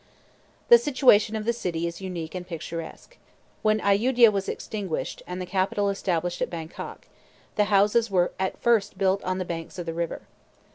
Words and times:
The 0.69 0.79
situation 0.79 1.35
of 1.35 1.45
the 1.45 1.53
city 1.53 1.85
is 1.85 2.01
unique 2.01 2.33
and 2.33 2.47
picturesque. 2.47 3.17
When 3.61 3.79
Ayudia 3.81 4.31
was 4.31 4.49
"extinguished," 4.49 5.21
and 5.27 5.39
the 5.39 5.45
capital 5.45 5.89
established 5.91 6.41
at 6.41 6.49
Bangkok, 6.49 7.05
the 7.55 7.65
houses 7.65 8.09
were 8.09 8.31
at 8.39 8.57
first 8.59 8.97
built 8.97 9.23
on 9.23 9.37
the 9.37 9.45
banks 9.45 9.77
of 9.77 9.85
the 9.85 9.93
river. 9.93 10.23